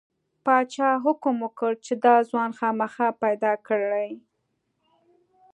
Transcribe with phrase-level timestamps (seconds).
[0.45, 4.11] پادشاه حکم وکړ چې دا ځوان خامخا پیدا کړئ.